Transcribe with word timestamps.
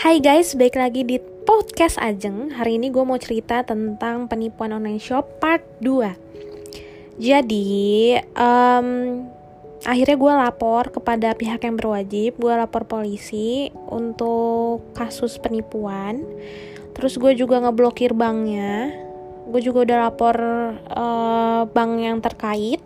Hai 0.00 0.16
guys, 0.16 0.56
balik 0.56 0.80
lagi 0.80 1.04
di 1.04 1.20
podcast 1.20 2.00
Ajeng. 2.00 2.56
Hari 2.56 2.80
ini 2.80 2.88
gue 2.88 3.04
mau 3.04 3.20
cerita 3.20 3.60
tentang 3.60 4.32
penipuan 4.32 4.72
online 4.72 4.96
shop 4.96 5.44
part 5.44 5.60
2 5.84 7.20
Jadi, 7.20 8.16
um, 8.32 8.88
akhirnya 9.84 10.16
gue 10.16 10.32
lapor 10.40 10.88
kepada 10.88 11.36
pihak 11.36 11.68
yang 11.68 11.76
berwajib. 11.76 12.32
Gue 12.40 12.48
lapor 12.48 12.88
polisi 12.88 13.68
untuk 13.92 14.88
kasus 14.96 15.36
penipuan. 15.36 16.24
Terus 16.96 17.20
gue 17.20 17.36
juga 17.36 17.60
ngeblokir 17.60 18.16
banknya. 18.16 18.96
Gue 19.52 19.60
juga 19.60 19.84
udah 19.84 20.08
lapor 20.08 20.36
uh, 20.96 21.68
bank 21.68 21.92
yang 22.00 22.24
terkait. 22.24 22.80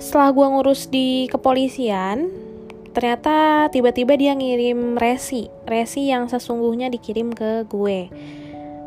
Setelah 0.00 0.32
gue 0.32 0.46
ngurus 0.48 0.88
di 0.88 1.28
kepolisian 1.28 2.53
ternyata 2.94 3.68
tiba-tiba 3.74 4.14
dia 4.14 4.32
ngirim 4.32 4.94
resi. 4.94 5.50
Resi 5.66 6.08
yang 6.08 6.30
sesungguhnya 6.30 6.88
dikirim 6.88 7.34
ke 7.34 7.66
gue. 7.66 8.08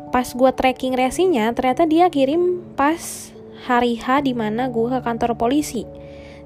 Pas 0.08 0.24
gue 0.24 0.50
tracking 0.56 0.96
resinya 0.96 1.52
ternyata 1.52 1.84
dia 1.84 2.08
kirim 2.08 2.64
pas 2.72 3.30
hari 3.68 4.00
H 4.00 4.24
di 4.24 4.32
mana 4.32 4.72
gue 4.72 4.88
ke 4.88 4.98
kantor 5.04 5.36
polisi. 5.36 5.84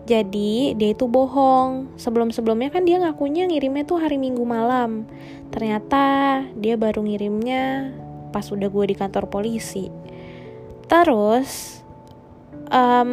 Jadi 0.02 0.74
dia 0.74 0.90
itu 0.90 1.06
bohong. 1.06 1.94
Sebelum-sebelumnya 1.94 2.74
kan 2.74 2.82
dia 2.82 2.98
ngakunya 2.98 3.46
ngirimnya 3.46 3.86
tuh 3.86 4.02
hari 4.02 4.18
minggu 4.18 4.42
malam. 4.42 5.06
Ternyata 5.54 6.42
dia 6.58 6.74
baru 6.74 7.06
ngirimnya 7.06 7.94
pas 8.34 8.48
udah 8.50 8.66
gue 8.66 8.84
di 8.90 8.96
kantor 8.98 9.30
polisi. 9.30 9.86
Terus 10.90 11.81
um, 12.72 13.10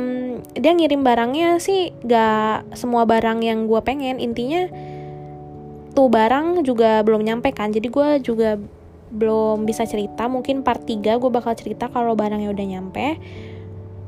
dia 0.56 0.72
ngirim 0.72 1.04
barangnya 1.04 1.60
sih 1.60 1.92
gak 2.08 2.74
semua 2.74 3.04
barang 3.04 3.44
yang 3.44 3.68
gue 3.68 3.82
pengen. 3.84 4.18
Intinya 4.18 4.72
tuh 5.94 6.08
barang 6.08 6.64
juga 6.64 7.04
belum 7.04 7.28
nyampe 7.28 7.52
kan. 7.52 7.76
Jadi 7.76 7.88
gue 7.92 8.08
juga 8.24 8.56
belum 9.12 9.68
bisa 9.68 9.84
cerita. 9.84 10.32
Mungkin 10.32 10.64
part 10.64 10.88
3 10.88 11.20
gue 11.20 11.32
bakal 11.32 11.54
cerita 11.60 11.92
kalau 11.92 12.16
barangnya 12.16 12.50
udah 12.50 12.66
nyampe. 12.66 13.20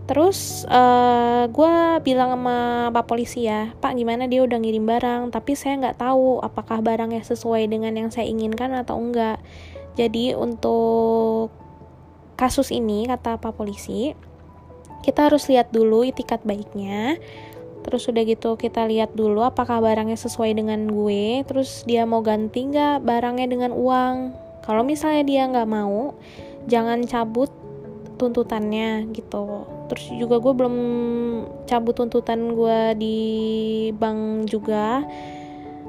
Terus 0.10 0.68
uh, 0.68 0.76
eh, 0.76 1.44
gue 1.48 1.72
bilang 2.04 2.36
sama 2.36 2.90
pak 2.92 3.08
polisi 3.08 3.48
ya 3.48 3.72
pak 3.80 3.96
gimana 3.96 4.28
dia 4.28 4.44
udah 4.44 4.60
ngirim 4.60 4.84
barang 4.84 5.32
tapi 5.32 5.56
saya 5.56 5.80
nggak 5.80 6.04
tahu 6.04 6.44
apakah 6.44 6.84
barangnya 6.84 7.24
sesuai 7.24 7.72
dengan 7.72 7.96
yang 7.96 8.10
saya 8.12 8.28
inginkan 8.28 8.76
atau 8.76 9.00
enggak. 9.00 9.40
Jadi 9.96 10.36
untuk 10.36 11.52
kasus 12.36 12.74
ini 12.74 13.06
kata 13.06 13.38
pak 13.38 13.54
polisi 13.54 14.12
kita 15.02 15.30
harus 15.30 15.50
lihat 15.50 15.74
dulu 15.74 16.06
itikat 16.06 16.42
baiknya. 16.46 17.18
Terus 17.82 18.06
udah 18.06 18.24
gitu 18.26 18.54
kita 18.62 18.86
lihat 18.86 19.18
dulu 19.18 19.42
apakah 19.42 19.82
barangnya 19.82 20.14
sesuai 20.14 20.54
dengan 20.54 20.86
gue 20.86 21.42
terus 21.50 21.82
dia 21.90 22.06
mau 22.06 22.22
ganti 22.22 22.70
nggak 22.70 23.02
barangnya 23.02 23.48
dengan 23.50 23.72
uang. 23.74 24.16
Kalau 24.62 24.86
misalnya 24.86 25.26
dia 25.26 25.50
nggak 25.50 25.70
mau 25.70 26.14
jangan 26.70 27.02
cabut 27.10 27.50
tuntutannya 28.22 29.10
gitu. 29.18 29.66
Terus 29.90 30.06
juga 30.14 30.38
gue 30.38 30.54
belum 30.54 30.76
cabut 31.66 31.98
tuntutan 31.98 32.54
gue 32.54 32.80
di 33.02 33.20
bank 33.98 34.46
juga 34.46 35.02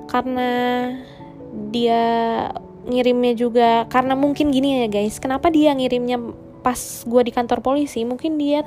karena 0.08 0.50
dia 1.68 2.02
ngirimnya 2.88 3.36
juga 3.36 3.84
karena 3.86 4.16
mungkin 4.18 4.50
gini 4.50 4.83
ya 4.83 4.88
guys 4.90 5.22
kenapa 5.22 5.52
dia 5.52 5.70
ngirimnya 5.77 6.18
pas 6.64 7.05
gue 7.05 7.22
di 7.27 7.33
kantor 7.34 7.60
polisi? 7.60 8.02
Mungkin 8.02 8.40
dia 8.40 8.64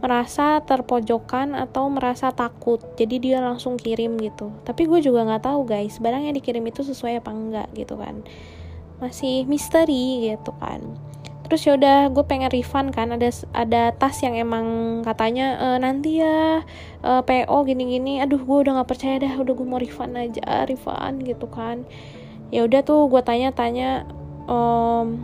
merasa 0.00 0.60
terpojokan 0.62 1.56
atau 1.56 1.88
merasa 1.88 2.30
takut. 2.32 2.80
Jadi 2.96 3.30
dia 3.30 3.38
langsung 3.40 3.80
kirim 3.80 4.20
gitu. 4.20 4.52
Tapi 4.62 4.84
gue 4.84 5.00
juga 5.00 5.24
nggak 5.24 5.44
tahu 5.48 5.60
guys 5.64 5.96
barang 5.98 6.28
yang 6.28 6.36
dikirim 6.36 6.64
itu 6.68 6.84
sesuai 6.84 7.24
apa 7.24 7.30
enggak 7.32 7.68
gitu 7.72 7.96
kan. 7.96 8.20
Masih 9.00 9.48
misteri 9.48 10.30
gitu 10.32 10.52
kan. 10.60 10.84
Terus 11.46 11.62
yaudah 11.62 12.10
gue 12.10 12.24
pengen 12.26 12.50
refund 12.50 12.92
kan. 12.92 13.14
Ada 13.14 13.30
ada 13.54 13.94
tas 13.94 14.18
yang 14.20 14.34
emang 14.36 15.00
katanya 15.06 15.56
e, 15.56 15.66
nanti 15.78 16.18
ya 16.18 16.66
e, 17.00 17.10
eh, 17.10 17.22
PO 17.22 17.56
gini-gini. 17.64 18.20
Aduh 18.20 18.42
gue 18.42 18.58
udah 18.66 18.82
nggak 18.82 18.90
percaya 18.90 19.16
dah 19.22 19.34
udah 19.38 19.54
gue 19.54 19.66
mau 19.66 19.80
refund 19.80 20.18
aja 20.18 20.66
refund 20.68 21.24
gitu 21.24 21.46
kan. 21.48 21.86
Ya 22.50 22.66
udah 22.66 22.82
tuh 22.82 23.10
gue 23.10 23.22
tanya-tanya 23.22 24.06
um, 24.46 25.18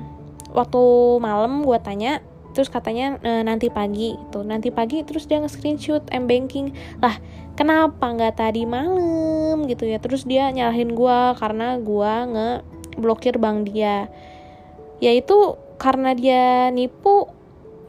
waktu 0.53 0.82
malam 1.19 1.62
gue 1.65 1.78
tanya 1.81 2.21
terus 2.53 2.69
katanya 2.69 3.19
e, 3.25 3.43
nanti 3.43 3.73
pagi 3.73 4.15
gitu. 4.17 4.45
Nanti 4.47 4.69
pagi 4.69 5.03
terus 5.03 5.27
dia 5.27 5.41
nge-screenshot 5.41 6.07
m 6.13 6.25
banking. 6.29 6.77
Lah 7.01 7.19
kenapa 7.59 8.13
nggak 8.13 8.39
tadi 8.39 8.69
malam? 8.69 9.65
Gitu 9.67 9.89
ya. 9.89 9.99
Terus 9.99 10.29
dia 10.29 10.49
nyalahin 10.53 10.95
gue 10.95 11.19
karena 11.41 11.81
gue 11.81 12.15
nge 12.33 12.51
blokir 13.01 13.41
bank 13.41 13.73
dia. 13.73 14.07
Ya 15.03 15.12
itu 15.17 15.59
karena 15.83 16.15
dia 16.15 16.71
nipu 16.71 17.27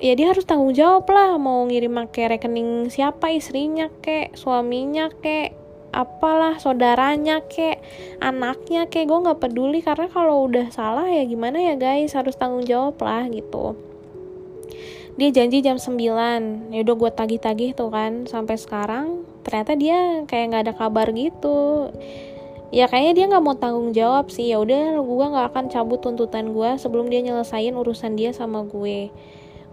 ya 0.02 0.18
dia 0.18 0.34
harus 0.34 0.44
tanggung 0.44 0.74
jawab 0.74 1.06
lah 1.14 1.38
mau 1.38 1.64
ngirim 1.70 1.94
pakai 1.94 2.36
rekening 2.36 2.90
siapa 2.90 3.32
istrinya 3.32 3.88
kek 4.02 4.34
suaminya 4.34 5.08
kek 5.22 5.54
apalah 5.94 6.58
saudaranya 6.58 7.46
kek 7.46 7.80
anaknya 8.18 8.90
kek 8.90 9.06
gue 9.06 9.20
nggak 9.24 9.38
peduli 9.38 9.86
karena 9.86 10.10
kalau 10.10 10.50
udah 10.50 10.74
salah 10.74 11.06
ya 11.06 11.22
gimana 11.24 11.62
ya 11.62 11.78
guys? 11.78 12.18
Harus 12.18 12.34
tanggung 12.34 12.66
jawab 12.66 12.98
lah 13.00 13.30
gitu 13.30 13.78
dia 15.14 15.30
janji 15.30 15.62
jam 15.62 15.78
9 15.78 16.74
ya 16.74 16.80
udah 16.82 16.96
gue 16.98 17.12
tagih-tagih 17.14 17.78
tuh 17.78 17.94
kan 17.94 18.26
sampai 18.26 18.58
sekarang 18.58 19.22
ternyata 19.46 19.78
dia 19.78 20.26
kayak 20.26 20.46
nggak 20.50 20.64
ada 20.70 20.74
kabar 20.74 21.14
gitu. 21.14 21.92
Ya 22.74 22.90
kayaknya 22.90 23.14
dia 23.14 23.26
nggak 23.30 23.44
mau 23.46 23.54
tanggung 23.54 23.94
jawab 23.94 24.34
sih. 24.34 24.50
Ya 24.50 24.58
udah 24.58 24.98
gue 24.98 25.26
nggak 25.30 25.48
akan 25.54 25.66
cabut 25.70 26.02
tuntutan 26.02 26.50
gue 26.50 26.70
sebelum 26.82 27.06
dia 27.14 27.22
nyelesain 27.22 27.78
urusan 27.78 28.18
dia 28.18 28.34
sama 28.34 28.66
gue. 28.66 29.14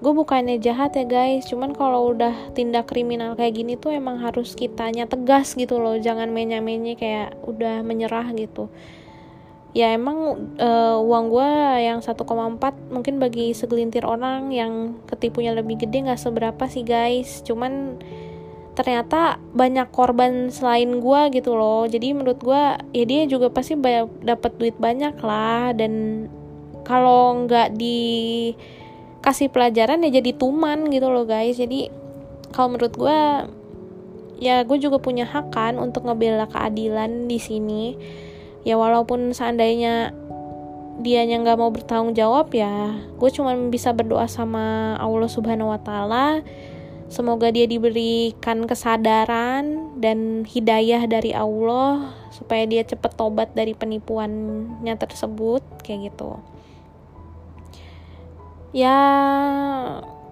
Gue 0.04 0.12
bukannya 0.12 0.60
jahat 0.60 1.00
ya 1.00 1.08
guys. 1.08 1.48
Cuman 1.48 1.72
kalau 1.72 2.12
udah 2.12 2.52
tindak 2.52 2.92
kriminal 2.92 3.32
kayak 3.32 3.56
gini 3.56 3.80
tuh 3.80 3.96
emang 3.96 4.20
harus 4.20 4.52
kitanya 4.52 5.08
tegas 5.08 5.56
gitu 5.56 5.80
loh. 5.80 5.96
Jangan 5.96 6.28
menya-menye 6.28 7.00
kayak 7.00 7.40
udah 7.48 7.80
menyerah 7.80 8.28
gitu 8.36 8.68
ya 9.70 9.94
emang 9.94 10.50
uh, 10.58 10.98
uang 10.98 11.24
gue 11.30 11.50
yang 11.86 12.02
1,4 12.02 12.18
mungkin 12.90 13.22
bagi 13.22 13.54
segelintir 13.54 14.02
orang 14.02 14.50
yang 14.50 14.98
ketipunya 15.06 15.54
lebih 15.54 15.78
gede 15.78 16.10
nggak 16.10 16.18
seberapa 16.18 16.66
sih 16.66 16.82
guys. 16.82 17.46
Cuman 17.46 18.02
ternyata 18.74 19.38
banyak 19.54 19.90
korban 19.94 20.50
selain 20.50 20.98
gue 20.98 21.20
gitu 21.38 21.54
loh. 21.54 21.86
Jadi 21.86 22.10
menurut 22.10 22.42
gue 22.42 22.62
ya 22.90 23.04
dia 23.06 23.22
juga 23.30 23.50
pasti 23.54 23.78
dapat 24.26 24.52
duit 24.58 24.74
banyak 24.74 25.14
lah. 25.22 25.70
Dan 25.70 26.26
kalau 26.82 27.46
nggak 27.46 27.78
dikasih 27.78 29.54
pelajaran 29.54 30.02
ya 30.02 30.18
jadi 30.18 30.34
tuman 30.34 30.90
gitu 30.90 31.06
loh 31.06 31.22
guys. 31.22 31.62
Jadi 31.62 31.94
kalau 32.50 32.74
menurut 32.74 32.94
gue 32.98 33.18
ya 34.42 34.66
gue 34.66 34.78
juga 34.82 34.98
punya 34.98 35.30
hak 35.30 35.54
kan 35.54 35.78
untuk 35.78 36.10
ngebela 36.10 36.50
keadilan 36.50 37.30
di 37.30 37.38
sini 37.38 37.94
ya 38.64 38.76
walaupun 38.76 39.32
seandainya 39.32 40.12
dia 41.00 41.24
yang 41.24 41.48
nggak 41.48 41.56
mau 41.56 41.72
bertanggung 41.72 42.12
jawab 42.12 42.52
ya 42.52 42.92
gue 43.16 43.30
cuma 43.32 43.56
bisa 43.72 43.96
berdoa 43.96 44.28
sama 44.28 44.96
Allah 45.00 45.30
Subhanahu 45.30 45.72
Wa 45.72 45.80
Taala. 45.80 46.26
Semoga 47.10 47.50
dia 47.50 47.66
diberikan 47.66 48.70
kesadaran 48.70 49.98
dan 49.98 50.46
hidayah 50.46 51.10
dari 51.10 51.34
Allah 51.34 52.14
supaya 52.30 52.62
dia 52.70 52.86
cepet 52.86 53.18
tobat 53.18 53.50
dari 53.50 53.74
penipuannya 53.74 54.94
tersebut 54.94 55.58
kayak 55.82 56.14
gitu. 56.14 56.38
Ya 58.70 58.94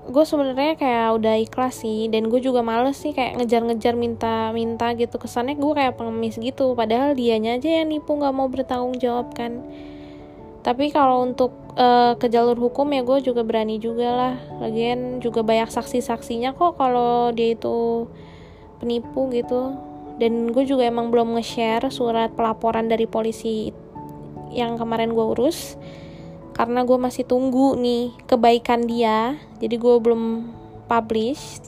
gue 0.09 0.25
sebenarnya 0.25 0.81
kayak 0.81 1.09
udah 1.21 1.35
ikhlas 1.37 1.85
sih 1.85 2.09
dan 2.09 2.33
gue 2.33 2.41
juga 2.41 2.65
males 2.65 2.97
sih 2.97 3.13
kayak 3.13 3.37
ngejar-ngejar 3.39 3.93
minta-minta 3.93 4.97
gitu. 4.97 5.21
Kesannya 5.21 5.61
gue 5.61 5.73
kayak 5.77 6.01
pengemis 6.01 6.41
gitu 6.41 6.73
padahal 6.73 7.13
dianya 7.13 7.61
aja 7.61 7.85
yang 7.85 7.93
nipu 7.93 8.17
nggak 8.17 8.33
mau 8.33 8.49
bertanggung 8.49 8.97
jawab 8.97 9.37
kan. 9.37 9.61
Tapi 10.65 10.91
kalau 10.91 11.23
untuk 11.23 11.53
uh, 11.77 12.17
ke 12.17 12.33
jalur 12.33 12.57
hukum 12.57 12.89
ya 12.91 13.05
gue 13.05 13.21
juga 13.21 13.45
berani 13.45 13.77
juga 13.77 14.09
lah. 14.09 14.35
Lagian 14.65 15.21
juga 15.21 15.45
banyak 15.45 15.69
saksi-saksinya 15.69 16.57
kok 16.57 16.81
kalau 16.81 17.31
dia 17.37 17.53
itu 17.53 18.09
penipu 18.81 19.29
gitu. 19.29 19.77
Dan 20.19 20.51
gue 20.51 20.65
juga 20.67 20.89
emang 20.89 21.15
belum 21.15 21.39
nge-share 21.39 21.93
surat 21.95 22.35
pelaporan 22.35 22.91
dari 22.91 23.07
polisi 23.07 23.71
yang 24.51 24.81
kemarin 24.81 25.13
gue 25.13 25.27
urus 25.37 25.77
karena 26.59 26.83
gue 26.83 26.99
masih 26.99 27.23
tunggu 27.23 27.79
nih 27.79 28.11
kebaikan 28.27 28.91
dia 28.91 29.39
jadi 29.63 29.79
gue 29.79 29.95
belum 30.03 30.51
publish. 30.91 31.63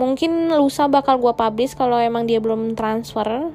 Mungkin 0.00 0.48
lusa 0.56 0.88
bakal 0.88 1.20
gue 1.20 1.36
publish 1.36 1.76
kalau 1.76 2.00
emang 2.00 2.24
dia 2.24 2.40
belum 2.40 2.72
transfer. 2.72 3.52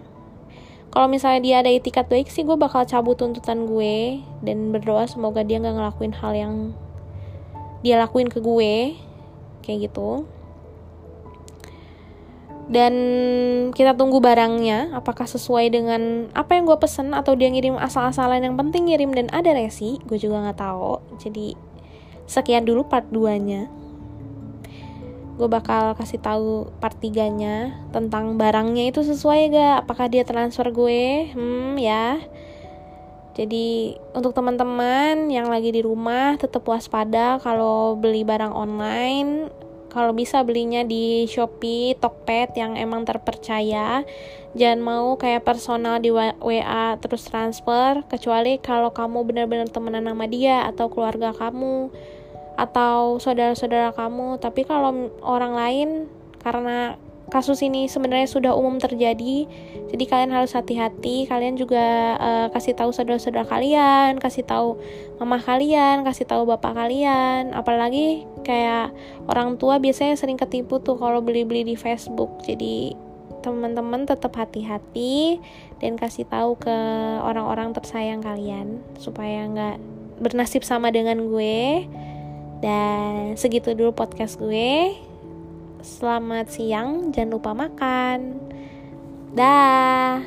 Kalau 0.93 1.07
misalnya 1.09 1.41
dia 1.41 1.55
ada 1.65 1.71
itikat 1.73 2.05
baik 2.05 2.29
sih 2.29 2.45
gue 2.45 2.53
bakal 2.53 2.85
cabut 2.85 3.17
tuntutan 3.17 3.65
gue 3.65 4.21
dan 4.45 4.69
berdoa 4.69 5.09
semoga 5.09 5.41
dia 5.41 5.57
nggak 5.57 5.81
ngelakuin 5.81 6.13
hal 6.13 6.31
yang 6.37 6.53
dia 7.81 7.97
lakuin 7.97 8.29
ke 8.29 8.37
gue. 8.37 8.93
Kayak 9.65 9.89
gitu 9.89 10.29
dan 12.65 12.93
kita 13.77 13.93
tunggu 13.93 14.17
barangnya 14.17 14.97
apakah 14.97 15.29
sesuai 15.29 15.69
dengan 15.69 16.33
apa 16.33 16.57
yang 16.57 16.65
gue 16.65 16.77
pesen 16.81 17.13
atau 17.13 17.37
dia 17.37 17.53
ngirim 17.53 17.77
asal-asalan 17.77 18.41
yang 18.41 18.57
penting 18.57 18.89
ngirim 18.89 19.13
dan 19.13 19.29
ada 19.29 19.53
resi 19.53 20.01
gue 20.09 20.17
juga 20.17 20.41
nggak 20.49 20.59
tahu. 20.59 20.97
Jadi 21.21 21.53
sekian 22.25 22.65
dulu 22.65 22.89
part 22.89 23.05
2 23.13 23.37
nya 23.37 23.69
gue 25.35 25.51
bakal 25.51 25.99
kasih 25.99 26.23
tahu 26.23 26.71
part 26.79 26.95
3 26.95 27.11
nya 27.35 27.75
tentang 27.91 28.39
barangnya 28.39 28.87
itu 28.87 29.03
sesuai 29.03 29.51
gak 29.51 29.75
apakah 29.83 30.07
dia 30.07 30.23
transfer 30.23 30.71
gue? 30.71 31.35
Hmm 31.35 31.75
ya. 31.75 32.23
Jadi 33.35 33.99
untuk 34.15 34.31
teman-teman 34.31 35.27
yang 35.27 35.51
lagi 35.51 35.75
di 35.75 35.83
rumah 35.83 36.39
tetap 36.39 36.63
waspada 36.63 37.35
kalau 37.43 37.99
beli 37.99 38.23
barang 38.23 38.55
online 38.55 39.51
kalau 39.95 40.11
bisa 40.11 40.43
belinya 40.43 40.83
di 40.83 41.23
Shopee, 41.23 41.95
Tokped 41.95 42.59
yang 42.59 42.75
emang 42.75 43.07
terpercaya. 43.07 44.03
Jangan 44.51 44.79
mau 44.83 45.15
kayak 45.15 45.47
personal 45.47 46.03
di 46.03 46.11
WA 46.11 46.99
terus 46.99 47.23
transfer 47.31 48.03
kecuali 48.11 48.59
kalau 48.59 48.91
kamu 48.91 49.23
benar-benar 49.23 49.71
temenan 49.71 50.03
sama 50.03 50.27
dia 50.27 50.67
atau 50.67 50.91
keluarga 50.91 51.31
kamu 51.31 51.95
atau 52.59 53.23
saudara-saudara 53.23 53.95
kamu. 53.95 54.35
Tapi 54.43 54.67
kalau 54.67 55.15
orang 55.23 55.55
lain 55.55 55.89
karena 56.43 56.99
kasus 57.31 57.57
ini 57.65 57.89
sebenarnya 57.89 58.29
sudah 58.29 58.53
umum 58.53 58.77
terjadi 58.77 59.49
jadi 59.89 60.03
kalian 60.05 60.31
harus 60.33 60.53
hati-hati 60.53 61.25
kalian 61.25 61.57
juga 61.57 62.17
uh, 62.21 62.47
kasih 62.53 62.77
tahu 62.77 62.93
saudara-saudara 62.93 63.49
kalian 63.49 64.21
kasih 64.21 64.45
tahu 64.45 64.77
mama 65.17 65.41
kalian 65.41 66.05
kasih 66.05 66.29
tahu 66.29 66.45
bapak 66.45 66.77
kalian 66.77 67.49
apalagi 67.57 68.29
kayak 68.45 68.93
orang 69.25 69.57
tua 69.57 69.81
biasanya 69.81 70.13
sering 70.13 70.37
ketipu 70.37 70.77
tuh 70.77 70.95
kalau 70.95 71.19
beli-beli 71.19 71.65
di 71.65 71.75
Facebook 71.75 72.45
jadi 72.45 72.93
teman-teman 73.41 74.05
tetap 74.05 74.37
hati-hati 74.37 75.41
dan 75.81 75.97
kasih 75.97 76.29
tahu 76.29 76.57
ke 76.57 76.77
orang-orang 77.25 77.73
tersayang 77.73 78.21
kalian 78.21 78.81
supaya 79.01 79.45
nggak 79.49 79.77
bernasib 80.21 80.61
sama 80.61 80.93
dengan 80.93 81.25
gue 81.25 81.85
dan 82.61 83.33
segitu 83.35 83.73
dulu 83.73 83.91
podcast 83.93 84.37
gue 84.37 84.95
Selamat 85.85 86.49
siang, 86.49 87.13
jangan 87.13 87.37
lupa 87.37 87.53
makan. 87.53 88.41
Dah. 89.37 90.17